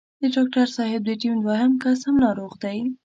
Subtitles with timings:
[0.21, 2.77] د ډاکټر صاحب د ټيم دوهم کس هم ناروغ دی.